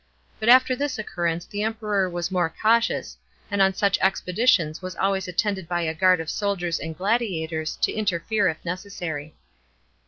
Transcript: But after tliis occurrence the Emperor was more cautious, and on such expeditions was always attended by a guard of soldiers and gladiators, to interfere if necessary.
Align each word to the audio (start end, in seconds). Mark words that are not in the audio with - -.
But 0.39 0.49
after 0.49 0.75
tliis 0.75 0.97
occurrence 0.97 1.45
the 1.45 1.61
Emperor 1.61 2.09
was 2.09 2.31
more 2.31 2.51
cautious, 2.59 3.17
and 3.51 3.61
on 3.61 3.75
such 3.75 3.99
expeditions 4.01 4.81
was 4.81 4.95
always 4.95 5.27
attended 5.27 5.67
by 5.67 5.81
a 5.81 5.93
guard 5.93 6.19
of 6.19 6.27
soldiers 6.27 6.79
and 6.79 6.97
gladiators, 6.97 7.75
to 7.83 7.91
interfere 7.93 8.47
if 8.49 8.65
necessary. 8.65 9.35